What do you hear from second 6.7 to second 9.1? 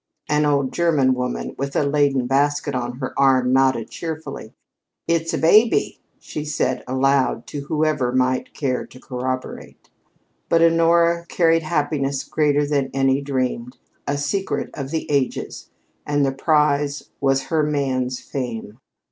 aloud to whoever might care to